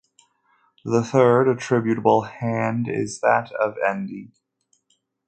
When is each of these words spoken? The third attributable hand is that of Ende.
The 0.83 1.03
third 1.03 1.47
attributable 1.47 2.23
hand 2.23 2.87
is 2.89 3.19
that 3.19 3.51
of 3.51 3.75
Ende. 3.87 4.31